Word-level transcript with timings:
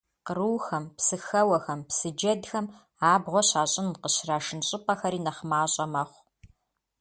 Кърухэм, 0.25 0.85
псыхэуэхэм, 0.97 1.79
псы 1.87 2.09
джэдхэм 2.17 2.65
абгъуэ 3.13 3.41
щащӀын, 3.49 3.87
къыщрашын 4.01 4.61
щӀыпӀэхэри 4.67 5.19
нэхъ 5.25 5.41
мащӀэ 5.49 5.85
мэхъу. 5.93 6.23